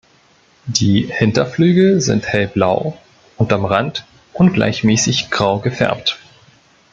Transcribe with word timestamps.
Die 0.65 1.03
Hinterflügel 1.11 2.01
sind 2.01 2.25
hellblau 2.25 2.97
und 3.37 3.53
am 3.53 3.65
Rand 3.65 4.07
ungleichmäßig 4.33 5.29
grau 5.29 5.59
gefärbt. 5.59 6.17